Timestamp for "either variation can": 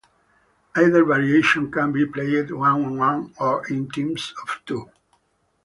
0.73-1.91